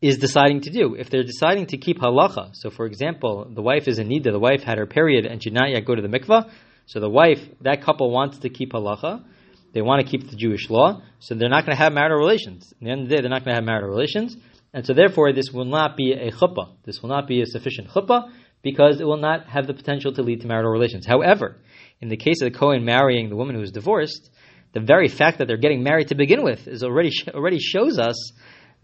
is 0.00 0.18
deciding 0.18 0.62
to 0.62 0.70
do. 0.70 0.96
If 0.96 1.08
they're 1.08 1.22
deciding 1.22 1.66
to 1.66 1.78
keep 1.78 1.98
halacha, 2.00 2.50
so 2.54 2.70
for 2.70 2.84
example, 2.86 3.48
the 3.48 3.62
wife 3.62 3.86
is 3.86 4.00
in 4.00 4.08
nida, 4.08 4.32
the 4.32 4.40
wife 4.40 4.64
had 4.64 4.78
her 4.78 4.86
period 4.86 5.24
and 5.24 5.40
she 5.42 5.50
did 5.50 5.58
not 5.58 5.70
yet 5.70 5.84
go 5.84 5.94
to 5.94 6.02
the 6.02 6.08
mikvah, 6.08 6.50
so 6.86 7.00
the 7.00 7.08
wife, 7.08 7.40
that 7.60 7.82
couple 7.82 8.10
wants 8.10 8.38
to 8.38 8.50
keep 8.50 8.72
halacha, 8.72 9.24
they 9.74 9.82
want 9.82 10.04
to 10.04 10.10
keep 10.10 10.30
the 10.30 10.36
Jewish 10.36 10.70
law, 10.70 11.02
so 11.18 11.34
they're 11.34 11.48
not 11.48 11.66
going 11.66 11.76
to 11.76 11.82
have 11.82 11.92
marital 11.92 12.16
relations. 12.16 12.72
At 12.72 12.80
the 12.80 12.90
end 12.90 13.02
of 13.02 13.08
the 13.08 13.16
day, 13.16 13.20
they're 13.20 13.30
not 13.30 13.44
going 13.44 13.54
to 13.54 13.56
have 13.56 13.64
marital 13.64 13.90
relations, 13.90 14.36
and 14.72 14.86
so 14.86 14.94
therefore 14.94 15.32
this 15.32 15.50
will 15.52 15.64
not 15.64 15.96
be 15.96 16.12
a 16.12 16.30
chuppah. 16.30 16.76
This 16.84 17.02
will 17.02 17.10
not 17.10 17.26
be 17.26 17.42
a 17.42 17.46
sufficient 17.46 17.88
chuppah 17.88 18.30
because 18.62 19.00
it 19.00 19.04
will 19.04 19.18
not 19.18 19.48
have 19.48 19.66
the 19.66 19.74
potential 19.74 20.14
to 20.14 20.22
lead 20.22 20.40
to 20.40 20.46
marital 20.46 20.70
relations. 20.70 21.04
However, 21.06 21.56
in 22.00 22.08
the 22.08 22.16
case 22.16 22.40
of 22.40 22.52
the 22.52 22.58
Kohen 22.58 22.84
marrying 22.84 23.28
the 23.28 23.36
woman 23.36 23.56
who 23.56 23.62
is 23.62 23.72
divorced, 23.72 24.30
the 24.72 24.80
very 24.80 25.08
fact 25.08 25.38
that 25.38 25.48
they're 25.48 25.56
getting 25.56 25.82
married 25.82 26.08
to 26.08 26.14
begin 26.14 26.42
with 26.42 26.66
is 26.66 26.82
already 26.82 27.10
already 27.34 27.58
shows 27.58 27.98
us 27.98 28.32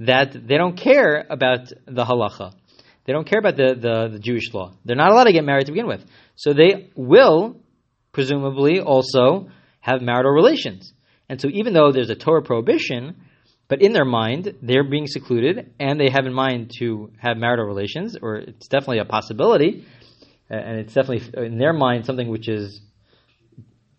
that 0.00 0.32
they 0.32 0.56
don't 0.56 0.76
care 0.76 1.26
about 1.30 1.68
the 1.86 2.04
halacha. 2.04 2.52
They 3.04 3.12
don't 3.12 3.26
care 3.26 3.38
about 3.38 3.56
the, 3.56 3.74
the, 3.74 4.08
the, 4.12 4.18
Jewish 4.18 4.52
law. 4.52 4.72
They're 4.84 4.96
not 4.96 5.10
allowed 5.10 5.24
to 5.24 5.32
get 5.32 5.44
married 5.44 5.66
to 5.66 5.72
begin 5.72 5.86
with. 5.86 6.04
So 6.36 6.52
they 6.52 6.90
will, 6.94 7.56
presumably, 8.12 8.80
also 8.80 9.48
have 9.80 10.00
marital 10.00 10.32
relations. 10.32 10.92
And 11.28 11.40
so 11.40 11.48
even 11.48 11.72
though 11.72 11.92
there's 11.92 12.10
a 12.10 12.16
Torah 12.16 12.42
prohibition, 12.42 13.16
but 13.68 13.82
in 13.82 13.92
their 13.92 14.04
mind, 14.04 14.54
they're 14.62 14.88
being 14.88 15.06
secluded 15.06 15.72
and 15.78 15.98
they 16.00 16.10
have 16.10 16.26
in 16.26 16.34
mind 16.34 16.72
to 16.78 17.12
have 17.18 17.36
marital 17.36 17.66
relations, 17.66 18.16
or 18.20 18.36
it's 18.36 18.68
definitely 18.68 18.98
a 18.98 19.04
possibility, 19.04 19.86
and 20.48 20.80
it's 20.80 20.92
definitely 20.92 21.46
in 21.46 21.58
their 21.58 21.72
mind 21.72 22.06
something 22.06 22.28
which 22.28 22.48
is 22.48 22.80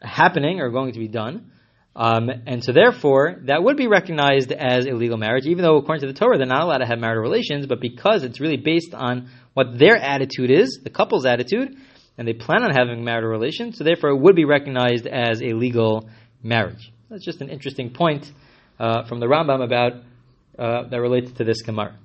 happening 0.02 0.60
or 0.60 0.70
going 0.70 0.92
to 0.92 1.00
be 1.00 1.08
done. 1.08 1.52
Um, 1.96 2.30
and 2.48 2.64
so, 2.64 2.72
therefore, 2.72 3.42
that 3.48 3.64
would 3.64 3.76
be 3.76 3.88
recognized 3.88 4.52
as 4.52 4.86
illegal 4.86 5.18
marriage, 5.18 5.46
even 5.46 5.64
though, 5.64 5.78
according 5.78 6.02
to 6.02 6.08
the 6.08 6.18
Torah, 6.18 6.38
they're 6.38 6.48
not 6.48 6.64
allowed 6.64 6.78
to 6.78 6.86
have 6.86 7.00
marital 7.00 7.22
relations. 7.22 7.66
But 7.66 7.82
because 7.82 8.24
it's 8.24 8.40
really 8.40 8.58
based 8.58 8.94
on 8.94 9.30
what 9.54 9.78
their 9.78 9.98
attitude 9.98 10.52
is, 10.52 10.80
the 10.84 10.90
couple's 10.90 11.26
attitude, 11.26 11.76
and 12.18 12.27
they 12.27 12.34
plan 12.34 12.63
on 12.63 12.72
having 12.72 13.03
marital 13.03 13.30
relations, 13.30 13.77
so 13.77 13.84
therefore, 13.84 14.12
it 14.12 14.20
would 14.20 14.36
be 14.36 14.46
recognized 14.46 15.08
as 15.08 15.41
a 15.41 15.53
legal 15.53 16.10
marriage. 16.44 16.91
That's 17.10 17.25
just 17.25 17.41
an 17.41 17.50
interesting 17.50 17.91
point 17.91 18.32
uh, 18.80 19.03
from 19.06 19.20
the 19.20 19.27
Rambam 19.27 19.63
about 19.63 19.94
uh, 20.58 20.88
that 20.89 21.01
relates 21.01 21.32
to 21.34 21.44
this 21.44 21.62
Gemara. 21.62 21.98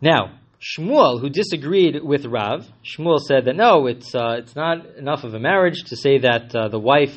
Now, 0.00 0.38
Shmuel, 0.60 1.20
who 1.20 1.28
disagreed 1.28 2.02
with 2.02 2.24
Rav, 2.24 2.66
Shmuel 2.84 3.18
said 3.18 3.44
that 3.46 3.56
no, 3.56 3.86
it's 3.86 4.14
uh, 4.14 4.36
it's 4.38 4.56
not 4.56 4.86
enough 4.96 5.24
of 5.24 5.34
a 5.34 5.38
marriage 5.38 5.84
to 5.88 5.96
say 5.96 6.18
that 6.18 6.54
uh, 6.54 6.68
the 6.68 6.78
wife 6.78 7.14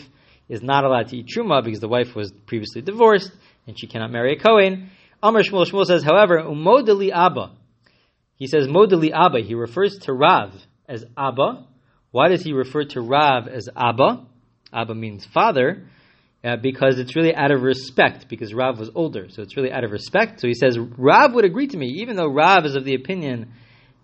is 0.50 0.62
not 0.62 0.84
allowed 0.84 1.10
to 1.10 1.18
eat 1.18 1.28
truma 1.28 1.64
because 1.64 1.80
the 1.80 1.88
wife 1.88 2.16
was 2.16 2.32
previously 2.46 2.82
divorced 2.82 3.32
and 3.66 3.80
she 3.80 3.88
cannot 3.88 4.12
marry 4.12 4.34
a 4.34 4.40
Kohen. 4.40 4.90
Amr 5.22 5.44
Shmuel, 5.44 5.66
Shmuel 5.66 5.86
says, 5.86 6.04
however, 6.04 6.42
umodeli 6.42 7.12
Abba. 7.12 7.52
He 8.36 8.48
says 8.48 8.68
modeli 8.68 9.12
Abba. 9.12 9.42
He 9.42 9.56
refers 9.56 9.98
to 10.04 10.14
Rav 10.14 10.54
as 10.88 11.06
Abba. 11.18 11.66
Why 12.12 12.30
does 12.30 12.44
he 12.44 12.54
refer 12.54 12.86
to 12.86 13.02
Rav 13.02 13.48
as 13.48 13.68
Abba? 13.76 14.26
Abba 14.74 14.96
means 14.96 15.26
father. 15.26 15.88
Uh, 16.44 16.56
because 16.56 17.00
it's 17.00 17.16
really 17.16 17.36
out 17.36 17.52
of 17.52 17.62
respect, 17.62 18.30
because 18.30 18.54
Rav 18.54 18.80
was 18.80 18.92
older, 18.94 19.28
so 19.28 19.42
it's 19.42 19.58
really 19.58 19.72
out 19.72 19.84
of 19.84 19.92
respect. 19.92 20.40
So 20.40 20.48
he 20.48 20.54
says, 20.54 20.78
Rav 20.78 21.34
would 21.34 21.46
agree 21.46 21.68
to 21.68 21.78
me, 21.78 21.88
even 22.02 22.16
though 22.16 22.32
Rav 22.32 22.64
is 22.66 22.76
of 22.76 22.86
the 22.86 22.94
opinion 22.94 23.52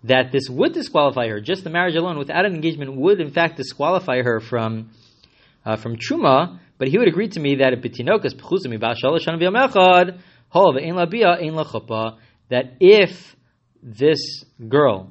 that 0.02 0.32
this 0.32 0.50
would 0.50 0.74
disqualify 0.74 1.28
her, 1.28 1.40
just 1.40 1.64
the 1.64 1.70
marriage 1.70 1.94
alone 1.94 2.18
without 2.18 2.44
an 2.44 2.54
engagement 2.54 2.96
would 2.96 3.20
in 3.20 3.30
fact 3.30 3.56
disqualify 3.56 4.22
her 4.22 4.40
from 4.40 4.90
uh, 5.64 5.76
from 5.76 5.96
Truma, 5.96 6.58
but 6.76 6.88
he 6.88 6.98
would 6.98 7.08
agree 7.08 7.28
to 7.28 7.40
me 7.40 7.56
that 7.56 7.72
if 7.72 7.80
betinokas 7.80 8.34
that 12.50 12.64
if 12.80 13.36
this 13.82 14.44
girl, 14.68 15.10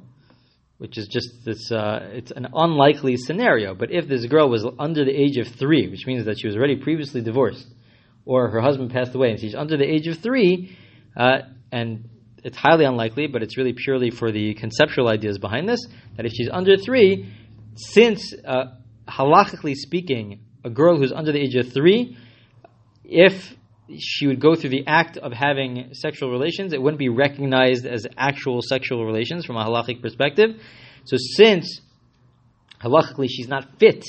which 0.78 0.98
is 0.98 1.06
just 1.08 1.28
this, 1.44 1.70
uh, 1.70 2.00
it's 2.12 2.32
an 2.32 2.48
unlikely 2.52 3.16
scenario, 3.16 3.74
but 3.74 3.90
if 3.90 4.08
this 4.08 4.26
girl 4.26 4.48
was 4.48 4.66
under 4.78 5.04
the 5.04 5.12
age 5.12 5.36
of 5.36 5.46
three, 5.46 5.88
which 5.88 6.06
means 6.06 6.24
that 6.24 6.38
she 6.38 6.46
was 6.46 6.56
already 6.56 6.76
previously 6.76 7.20
divorced, 7.20 7.66
or 8.24 8.48
her 8.50 8.60
husband 8.60 8.90
passed 8.90 9.14
away 9.14 9.30
and 9.30 9.40
she's 9.40 9.54
under 9.54 9.76
the 9.76 9.84
age 9.84 10.06
of 10.08 10.18
three, 10.18 10.76
uh, 11.16 11.38
and 11.70 12.08
it's 12.42 12.56
highly 12.56 12.84
unlikely, 12.84 13.26
but 13.26 13.42
it's 13.42 13.56
really 13.56 13.72
purely 13.72 14.10
for 14.10 14.32
the 14.32 14.54
conceptual 14.54 15.08
ideas 15.08 15.38
behind 15.38 15.68
this, 15.68 15.80
that 16.16 16.26
if 16.26 16.32
she's 16.32 16.48
under 16.52 16.76
three, 16.76 17.32
since 17.76 18.34
uh, 18.44 18.64
halachically 19.08 19.74
speaking, 19.74 20.40
a 20.64 20.70
girl 20.70 20.98
who's 20.98 21.12
under 21.12 21.32
the 21.32 21.38
age 21.38 21.54
of 21.54 21.72
three, 21.72 22.16
if 23.04 23.54
she 23.98 24.26
would 24.26 24.40
go 24.40 24.54
through 24.54 24.70
the 24.70 24.86
act 24.86 25.16
of 25.16 25.32
having 25.32 25.90
sexual 25.92 26.30
relations, 26.30 26.72
it 26.72 26.80
wouldn't 26.80 26.98
be 26.98 27.08
recognized 27.08 27.86
as 27.86 28.06
actual 28.16 28.60
sexual 28.62 29.04
relations 29.04 29.44
from 29.44 29.56
a 29.56 29.64
halachic 29.64 30.00
perspective. 30.00 30.60
So, 31.04 31.16
since 31.18 31.80
halachically 32.82 33.28
she's 33.28 33.48
not 33.48 33.78
fit 33.78 34.04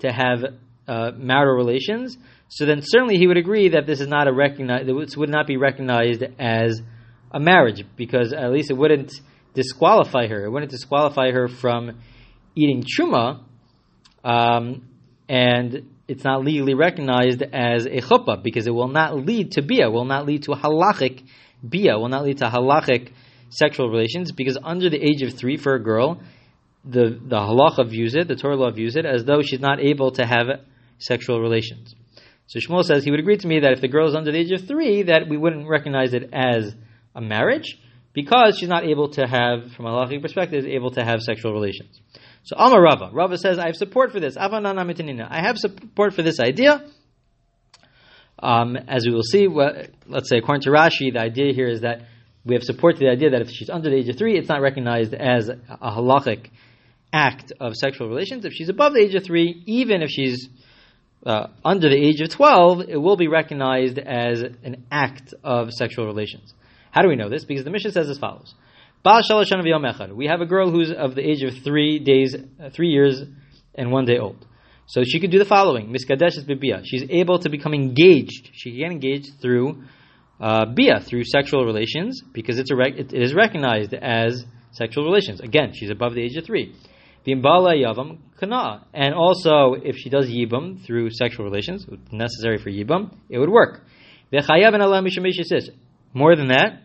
to 0.00 0.10
have 0.10 0.44
uh, 0.88 1.12
marital 1.16 1.54
relations, 1.54 2.16
so 2.48 2.66
then 2.66 2.80
certainly 2.82 3.16
he 3.16 3.26
would 3.26 3.36
agree 3.36 3.70
that 3.70 3.86
this 3.86 4.00
is 4.00 4.08
not 4.08 4.26
a 4.26 4.32
recognized, 4.32 4.88
this 4.88 5.16
would 5.16 5.28
not 5.28 5.46
be 5.46 5.56
recognized 5.56 6.22
as 6.38 6.80
a 7.30 7.38
marriage 7.38 7.84
because 7.96 8.32
at 8.32 8.50
least 8.50 8.70
it 8.70 8.76
wouldn't 8.76 9.12
disqualify 9.54 10.26
her. 10.26 10.44
It 10.44 10.50
wouldn't 10.50 10.70
disqualify 10.70 11.30
her 11.30 11.46
from 11.46 12.00
eating 12.56 12.82
truma, 12.82 13.42
um, 14.24 14.88
and 15.28 15.88
it's 16.10 16.24
not 16.24 16.44
legally 16.44 16.74
recognized 16.74 17.40
as 17.40 17.86
a 17.86 18.00
chuppah 18.00 18.42
because 18.42 18.66
it 18.66 18.72
will 18.72 18.88
not 18.88 19.14
lead 19.14 19.52
to 19.52 19.62
bia, 19.62 19.88
will 19.88 20.04
not 20.04 20.26
lead 20.26 20.42
to 20.42 20.50
halachic 20.50 21.22
bia, 21.66 21.96
will 21.96 22.08
not 22.08 22.24
lead 22.24 22.38
to 22.38 22.46
halachic 22.46 23.12
sexual 23.50 23.88
relations 23.88 24.32
because 24.32 24.58
under 24.60 24.90
the 24.90 25.00
age 25.00 25.22
of 25.22 25.34
three 25.34 25.56
for 25.56 25.76
a 25.76 25.80
girl, 25.80 26.20
the, 26.84 27.16
the 27.22 27.36
halacha 27.36 27.88
views 27.88 28.16
it, 28.16 28.26
the 28.26 28.34
Torah 28.34 28.56
law 28.56 28.72
views 28.72 28.96
it 28.96 29.06
as 29.06 29.24
though 29.24 29.40
she's 29.40 29.60
not 29.60 29.78
able 29.78 30.10
to 30.12 30.26
have 30.26 30.46
sexual 30.98 31.40
relations. 31.40 31.94
So 32.48 32.58
Shmuel 32.58 32.82
says 32.82 33.04
he 33.04 33.12
would 33.12 33.20
agree 33.20 33.36
to 33.36 33.46
me 33.46 33.60
that 33.60 33.72
if 33.72 33.80
the 33.80 33.86
girl 33.86 34.08
is 34.08 34.16
under 34.16 34.32
the 34.32 34.38
age 34.38 34.50
of 34.50 34.66
three, 34.66 35.04
that 35.04 35.28
we 35.28 35.36
wouldn't 35.36 35.68
recognize 35.68 36.12
it 36.12 36.30
as 36.32 36.74
a 37.14 37.20
marriage 37.20 37.78
because 38.12 38.58
she's 38.58 38.68
not 38.68 38.84
able 38.84 39.10
to 39.10 39.28
have, 39.28 39.70
from 39.76 39.86
a 39.86 39.90
halachic 39.90 40.22
perspective, 40.22 40.66
able 40.66 40.90
to 40.90 41.04
have 41.04 41.20
sexual 41.20 41.52
relations. 41.52 42.00
So 42.42 42.56
Amar 42.56 42.82
Rava. 42.82 43.10
Rava 43.12 43.38
says, 43.38 43.58
I 43.58 43.66
have 43.66 43.76
support 43.76 44.12
for 44.12 44.20
this. 44.20 44.36
I 44.36 44.48
have 45.42 45.58
support 45.58 46.14
for 46.14 46.22
this 46.22 46.40
idea. 46.40 46.84
Um, 48.42 48.76
as 48.76 49.04
we 49.06 49.12
will 49.12 49.22
see, 49.22 49.46
let's 50.06 50.30
say 50.30 50.38
according 50.38 50.62
to 50.62 50.70
Rashi, 50.70 51.12
the 51.12 51.20
idea 51.20 51.52
here 51.52 51.68
is 51.68 51.82
that 51.82 52.02
we 52.44 52.54
have 52.54 52.62
support 52.62 52.96
to 52.96 53.04
the 53.04 53.10
idea 53.10 53.30
that 53.30 53.42
if 53.42 53.50
she's 53.50 53.68
under 53.68 53.90
the 53.90 53.96
age 53.96 54.08
of 54.08 54.16
three, 54.16 54.38
it's 54.38 54.48
not 54.48 54.62
recognized 54.62 55.12
as 55.12 55.48
a 55.48 55.90
halachic 55.90 56.48
act 57.12 57.52
of 57.60 57.74
sexual 57.76 58.08
relations. 58.08 58.44
If 58.44 58.52
she's 58.54 58.70
above 58.70 58.94
the 58.94 59.00
age 59.00 59.14
of 59.14 59.24
three, 59.24 59.62
even 59.66 60.02
if 60.02 60.08
she's 60.10 60.48
uh, 61.26 61.48
under 61.62 61.90
the 61.90 61.96
age 61.96 62.20
of 62.22 62.30
12, 62.30 62.88
it 62.88 62.96
will 62.96 63.16
be 63.16 63.28
recognized 63.28 63.98
as 63.98 64.40
an 64.40 64.86
act 64.90 65.34
of 65.44 65.70
sexual 65.72 66.06
relations. 66.06 66.54
How 66.90 67.02
do 67.02 67.08
we 67.08 67.16
know 67.16 67.28
this? 67.28 67.44
Because 67.44 67.64
the 67.64 67.70
Mishnah 67.70 67.92
says 67.92 68.08
as 68.08 68.18
follows. 68.18 68.54
We 69.02 70.26
have 70.26 70.40
a 70.40 70.46
girl 70.46 70.70
who's 70.70 70.92
of 70.92 71.14
the 71.14 71.22
age 71.22 71.42
of 71.42 71.54
three 71.64 71.98
days, 71.98 72.34
uh, 72.34 72.70
three 72.70 72.88
years, 72.88 73.22
and 73.74 73.90
one 73.90 74.04
day 74.04 74.18
old. 74.18 74.46
So 74.86 75.04
she 75.04 75.20
could 75.20 75.30
do 75.30 75.38
the 75.38 75.46
following: 75.46 75.88
Miskadesh 75.88 76.38
bibia. 76.44 76.82
She's 76.84 77.04
able 77.08 77.38
to 77.38 77.48
become 77.48 77.72
engaged. 77.72 78.50
She 78.52 78.72
can 78.72 78.78
get 78.78 78.90
engaged 78.90 79.40
through 79.40 79.84
uh, 80.38 80.66
bia, 80.66 81.00
through 81.00 81.24
sexual 81.24 81.64
relations, 81.64 82.22
because 82.32 82.58
it's 82.58 82.70
a 82.70 82.76
rec- 82.76 82.98
it 82.98 83.14
is 83.14 83.34
recognized 83.34 83.94
as 83.94 84.44
sexual 84.72 85.04
relations. 85.04 85.40
Again, 85.40 85.72
she's 85.74 85.90
above 85.90 86.14
the 86.14 86.22
age 86.22 86.36
of 86.36 86.44
three. 86.44 86.74
Bimbala 87.26 87.74
yavam 87.74 88.18
kana, 88.38 88.86
and 88.92 89.14
also 89.14 89.74
if 89.82 89.96
she 89.96 90.10
does 90.10 90.28
yibam 90.28 90.84
through 90.84 91.10
sexual 91.10 91.44
relations, 91.46 91.86
necessary 92.12 92.58
for 92.58 92.70
yibam, 92.70 93.14
it 93.28 93.38
would 93.38 93.50
work. 93.50 93.86
More 96.12 96.36
than 96.36 96.48
that, 96.48 96.82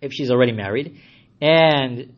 if 0.00 0.12
she's 0.12 0.30
already 0.30 0.52
married, 0.52 1.00
and 1.44 2.14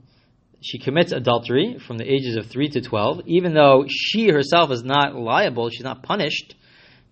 she 0.61 0.79
commits 0.79 1.11
adultery 1.11 1.81
from 1.85 1.99
the 1.99 2.05
ages 2.05 2.37
of 2.37 2.47
3 2.47 2.69
to 2.71 2.81
12, 2.81 3.23
even 3.27 3.55
though 3.55 3.85
she 3.89 4.31
herself 4.31 4.71
is 4.71 4.85
not 4.85 5.17
liable, 5.17 5.69
she's 5.69 5.83
not 5.83 6.05
punished 6.05 6.55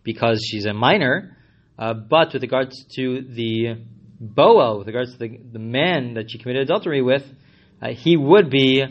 because 0.04 0.40
she's 0.48 0.64
a 0.64 0.72
minor, 0.72 1.36
uh, 1.76 1.92
but 1.92 2.32
with 2.32 2.42
regards 2.42 2.84
to 2.94 3.22
the 3.22 3.84
Boa, 4.20 4.78
with 4.78 4.86
regards 4.86 5.12
to 5.14 5.18
the, 5.18 5.40
the 5.52 5.58
man 5.58 6.14
that 6.14 6.30
she 6.30 6.38
committed 6.38 6.62
adultery 6.62 7.02
with, 7.02 7.24
uh, 7.82 7.88
he 7.88 8.16
would 8.16 8.48
be 8.48 8.84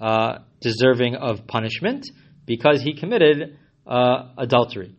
uh, 0.00 0.38
deserving 0.62 1.14
of 1.14 1.46
punishment 1.46 2.06
because 2.46 2.80
he 2.80 2.94
committed 2.94 3.58
uh, 3.86 4.30
adultery. 4.38 4.96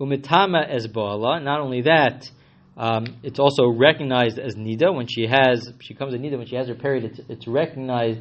Umitama 0.00 0.64
as 0.68 0.86
Boala, 0.86 1.42
not 1.42 1.60
only 1.60 1.82
that, 1.82 2.30
um, 2.76 3.16
it's 3.22 3.38
also 3.38 3.66
recognized 3.68 4.38
as 4.38 4.54
nida 4.54 4.94
when 4.94 5.06
she 5.06 5.26
has 5.26 5.72
she 5.80 5.94
comes 5.94 6.12
in 6.12 6.22
nida 6.22 6.36
when 6.36 6.46
she 6.46 6.56
has 6.56 6.68
her 6.68 6.74
period. 6.74 7.04
It's, 7.04 7.20
it's 7.28 7.46
recognized 7.46 8.20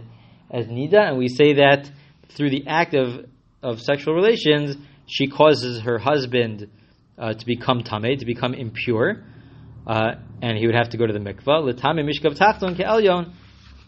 as 0.50 0.68
nida, 0.68 1.10
and 1.10 1.18
we 1.18 1.28
say 1.28 1.56
that 1.56 1.90
through 2.30 2.52
the 2.52 2.68
act 2.68 2.94
of, 2.94 3.26
of 3.62 3.82
sexual 3.82 4.14
relations, 4.14 4.78
she 5.08 5.28
causes 5.28 5.82
her 5.82 5.98
husband 5.98 6.70
uh, 7.18 7.34
to 7.34 7.46
become 7.46 7.84
tame, 7.84 8.18
to 8.18 8.26
become 8.26 8.54
impure, 8.54 9.24
uh, 9.86 10.16
and 10.42 10.58
he 10.58 10.66
would 10.66 10.76
have 10.76 10.90
to 10.90 10.98
go 10.98 11.06
to 11.06 11.14
the 11.14 11.20
mikvah. 11.20 11.64
L'tame 11.64 12.06
mishkav 12.06 12.38
tachton 12.38 12.78
ke'elyon. 12.78 13.34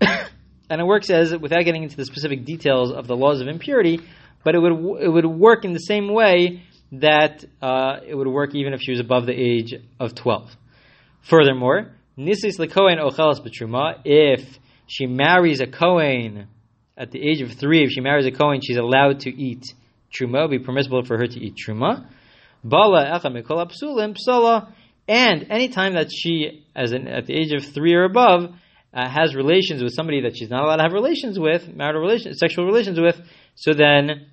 And 0.70 0.82
it 0.82 0.84
works 0.84 1.10
as, 1.10 1.34
without 1.34 1.64
getting 1.64 1.84
into 1.84 1.96
the 1.96 2.04
specific 2.04 2.44
details 2.44 2.92
of 2.92 3.08
the 3.08 3.16
laws 3.16 3.40
of 3.40 3.48
impurity, 3.48 4.02
but 4.44 4.54
it 4.54 4.60
would 4.60 5.02
it 5.02 5.08
would 5.08 5.26
work 5.26 5.64
in 5.64 5.72
the 5.72 5.80
same 5.80 6.14
way 6.14 6.64
that 6.91 7.44
uh, 7.62 7.98
it 8.06 8.15
would 8.15 8.27
work 8.27 8.56
even 8.56 8.74
if 8.74 8.82
she 8.82 8.91
was 8.91 9.00
above 9.00 9.25
the 9.25 9.34
age 9.34 9.74
of 10.00 10.15
twelve. 10.15 10.50
Furthermore, 11.22 11.91
nisis 12.17 12.58
lekohen 12.58 12.98
ochelas 13.00 13.41
betruma. 13.46 14.00
If 14.06 14.60
she 14.88 15.06
marries 15.06 15.60
a 15.60 15.67
kohen 15.67 16.48
at 16.98 17.12
the 17.12 17.22
age 17.22 17.41
of 17.41 17.51
three, 17.53 17.84
if 17.84 17.91
she 17.91 18.01
marries 18.01 18.25
a 18.25 18.32
kohen, 18.32 18.62
she's 18.63 18.77
allowed 18.77 19.22
to 19.22 19.29
eat 19.29 19.65
truma. 20.13 20.39
It 20.39 20.50
would 20.50 20.51
be 20.51 20.60
permissible 20.60 21.03
for 21.03 21.17
her 21.17 21.27
to 21.27 21.39
eat 21.39 21.56
truma. 21.56 22.08
Bala 22.63 23.20
echa 23.20 23.25
mikol 23.25 23.70
psulim 23.72 24.15
psala. 24.15 24.72
And 25.10 25.48
anytime 25.50 25.94
that 25.94 26.10
she, 26.12 26.65
as 26.75 26.91
at 26.91 27.25
the 27.25 27.34
age 27.34 27.53
of 27.53 27.63
three 27.74 27.94
or 27.94 28.03
above, 28.03 28.53
uh, 28.94 29.08
has 29.08 29.36
relations 29.36 29.82
with 29.82 29.94
somebody 29.94 30.22
that 30.22 30.36
she's 30.36 30.50
not 30.50 30.63
allowed 30.63 30.77
to 30.77 30.84
have 30.84 30.91
relations 30.91 31.39
with, 31.39 31.74
marital 31.74 32.01
relations, 32.01 32.39
sexual 32.39 32.65
relations 32.65 33.00
with, 33.00 33.17
so 33.56 33.74
then 33.74 34.27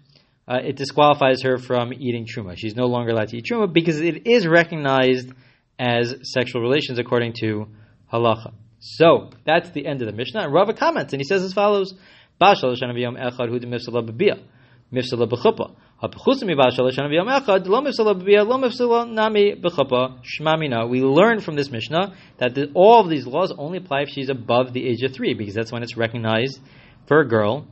uh, 0.46 0.58
it 0.62 0.76
disqualifies 0.76 1.42
her 1.42 1.58
from 1.58 1.92
eating 1.92 2.26
truma. 2.26 2.56
She's 2.56 2.76
no 2.76 2.86
longer 2.86 3.10
allowed 3.12 3.28
to 3.28 3.38
eat 3.38 3.46
truma 3.50 3.72
because 3.72 4.00
it 4.00 4.26
is 4.26 4.46
recognized 4.46 5.32
as 5.78 6.14
sexual 6.22 6.60
relations 6.62 6.98
according 6.98 7.34
to 7.40 7.66
halacha. 8.12 8.52
So 8.80 9.30
that's 9.46 9.70
the 9.70 9.86
end 9.86 10.02
of 10.02 10.06
the 10.06 10.12
Mishnah. 10.12 10.42
And 10.42 10.52
Rava 10.52 10.74
comments 10.74 11.12
and 11.12 11.20
he 11.20 11.24
says 11.24 11.42
as 11.42 11.54
follows: 11.54 11.94
Bashal 12.40 12.76
shanaviyam 12.76 13.18
echad 13.18 13.48
hu. 13.48 13.58
We 14.90 15.00
learn 21.02 21.40
from 21.40 21.56
this 21.56 21.70
Mishnah 21.70 22.14
that 22.38 22.54
the, 22.54 22.70
all 22.74 23.00
of 23.00 23.08
these 23.08 23.26
laws 23.26 23.52
only 23.56 23.78
apply 23.78 24.02
if 24.02 24.10
she's 24.10 24.28
above 24.28 24.72
the 24.72 24.86
age 24.86 25.02
of 25.02 25.14
three, 25.14 25.34
because 25.34 25.54
that's 25.54 25.72
when 25.72 25.82
it's 25.82 25.96
recognized 25.96 26.60
for 27.06 27.20
a 27.20 27.26
girl 27.26 27.66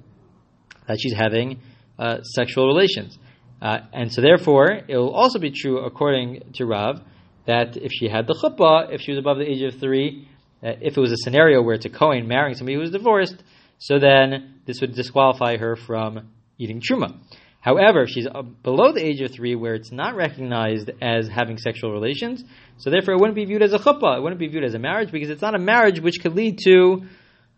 that 0.88 0.98
she's 1.00 1.12
having 1.12 1.60
uh, 2.02 2.22
sexual 2.22 2.66
relations. 2.66 3.18
Uh, 3.60 3.78
and 3.92 4.12
so, 4.12 4.20
therefore, 4.20 4.80
it 4.88 4.96
will 4.96 5.14
also 5.14 5.38
be 5.38 5.52
true, 5.52 5.78
according 5.84 6.42
to 6.54 6.66
Rav, 6.66 7.00
that 7.46 7.76
if 7.76 7.92
she 7.92 8.08
had 8.08 8.26
the 8.26 8.34
chuppah, 8.34 8.92
if 8.92 9.00
she 9.00 9.12
was 9.12 9.18
above 9.18 9.38
the 9.38 9.48
age 9.48 9.62
of 9.62 9.78
three, 9.78 10.28
uh, 10.64 10.72
if 10.80 10.96
it 10.96 11.00
was 11.00 11.12
a 11.12 11.16
scenario 11.18 11.62
where 11.62 11.74
it's 11.74 11.86
a 11.86 11.90
Kohen 11.90 12.26
marrying 12.26 12.56
somebody 12.56 12.74
who 12.74 12.80
was 12.80 12.90
divorced, 12.90 13.42
so 13.78 13.98
then 14.00 14.60
this 14.66 14.80
would 14.80 14.94
disqualify 14.94 15.56
her 15.58 15.76
from 15.76 16.30
eating 16.58 16.80
truma. 16.80 17.18
However, 17.60 18.02
if 18.02 18.10
she's 18.10 18.26
below 18.64 18.92
the 18.92 19.04
age 19.04 19.20
of 19.20 19.30
three, 19.30 19.54
where 19.54 19.74
it's 19.74 19.92
not 19.92 20.16
recognized 20.16 20.90
as 21.00 21.28
having 21.28 21.58
sexual 21.58 21.92
relations, 21.92 22.42
so 22.78 22.90
therefore 22.90 23.14
it 23.14 23.20
wouldn't 23.20 23.36
be 23.36 23.44
viewed 23.44 23.62
as 23.62 23.72
a 23.72 23.78
chuppah. 23.78 24.16
It 24.16 24.22
wouldn't 24.22 24.40
be 24.40 24.48
viewed 24.48 24.64
as 24.64 24.74
a 24.74 24.80
marriage 24.80 25.12
because 25.12 25.30
it's 25.30 25.42
not 25.42 25.54
a 25.54 25.60
marriage 25.60 26.00
which 26.00 26.20
could 26.20 26.34
lead 26.34 26.58
to. 26.64 27.02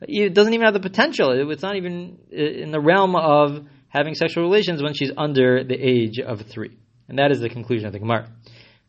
It 0.02 0.34
doesn't 0.34 0.52
even 0.52 0.66
have 0.66 0.74
the 0.74 0.80
potential. 0.80 1.30
It's 1.50 1.62
not 1.62 1.76
even 1.76 2.18
in 2.30 2.70
the 2.70 2.80
realm 2.80 3.16
of 3.16 3.66
having 3.94 4.14
sexual 4.14 4.42
relations 4.42 4.82
when 4.82 4.92
she's 4.92 5.12
under 5.16 5.62
the 5.62 5.76
age 5.76 6.18
of 6.18 6.42
three. 6.42 6.76
And 7.08 7.18
that 7.18 7.30
is 7.30 7.40
the 7.40 7.48
conclusion 7.48 7.86
of 7.86 7.92
the 7.92 8.00
Gemara. 8.00 8.28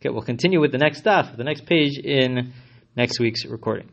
Okay, 0.01 0.09
we'll 0.09 0.23
continue 0.23 0.59
with 0.59 0.71
the 0.71 0.79
next 0.79 0.97
stuff, 0.97 1.37
the 1.37 1.43
next 1.43 1.65
page 1.65 1.97
in 1.97 2.53
next 2.95 3.19
week's 3.19 3.45
recording. 3.45 3.89